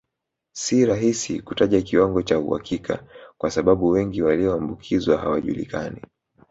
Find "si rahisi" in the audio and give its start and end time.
0.53-1.39